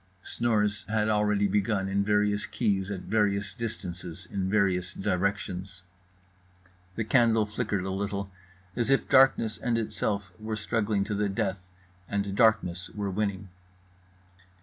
[0.23, 5.83] Snores had already begun in various keys at various distances in various directions.
[6.95, 8.31] The candle flickered a little;
[8.75, 11.69] as if darkness and itself were struggling to the death,
[12.09, 13.49] and darkness were winning.